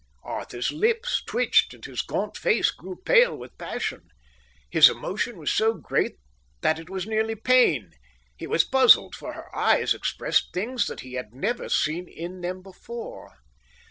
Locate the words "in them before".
12.07-13.35